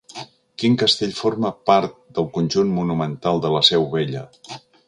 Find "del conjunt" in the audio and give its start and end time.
2.21-2.75